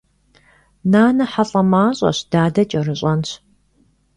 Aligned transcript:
Нанэ 0.91 1.25
хьэлӏамащӏэщ, 1.31 2.17
дадэ 2.31 2.63
кӏэрыщӏэнщ. 2.69 3.29